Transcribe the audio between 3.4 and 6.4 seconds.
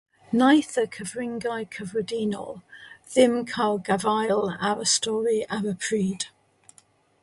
cael gafael ar y stori ar y pryd.